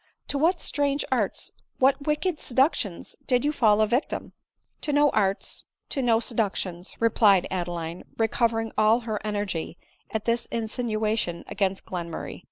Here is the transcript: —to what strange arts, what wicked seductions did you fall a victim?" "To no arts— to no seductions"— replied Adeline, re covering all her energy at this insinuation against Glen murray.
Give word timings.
—to 0.29 0.35
what 0.39 0.59
strange 0.59 1.05
arts, 1.11 1.51
what 1.77 2.07
wicked 2.07 2.39
seductions 2.39 3.15
did 3.27 3.45
you 3.45 3.51
fall 3.51 3.81
a 3.81 3.85
victim?" 3.85 4.33
"To 4.81 4.91
no 4.91 5.11
arts— 5.11 5.63
to 5.91 6.01
no 6.01 6.19
seductions"— 6.19 6.95
replied 6.99 7.45
Adeline, 7.51 8.05
re 8.17 8.27
covering 8.27 8.71
all 8.79 9.01
her 9.01 9.21
energy 9.23 9.77
at 10.09 10.25
this 10.25 10.47
insinuation 10.47 11.43
against 11.45 11.85
Glen 11.85 12.09
murray. 12.09 12.39